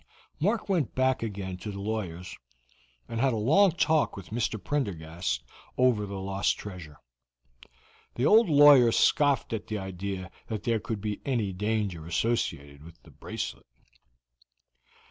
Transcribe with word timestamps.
Mark 0.39 0.67
went 0.67 0.95
back 0.95 1.21
again 1.21 1.57
to 1.57 1.69
the 1.71 1.79
lawyer's, 1.79 2.35
and 3.07 3.19
had 3.21 3.33
a 3.33 3.35
long 3.35 3.71
talk 3.73 4.17
with 4.17 4.31
Mr. 4.31 4.57
Prendergast 4.59 5.43
over 5.77 6.07
the 6.07 6.19
lost 6.19 6.57
treasure. 6.57 6.97
The 8.15 8.25
old 8.25 8.49
lawyer 8.49 8.91
scoffed 8.91 9.53
at 9.53 9.67
the 9.67 9.77
idea 9.77 10.31
that 10.47 10.63
there 10.63 10.79
could 10.79 11.01
be 11.01 11.21
any 11.23 11.53
danger 11.53 12.07
associated 12.07 12.83
with 12.83 12.99
the 13.03 13.11
bracelet. 13.11 13.67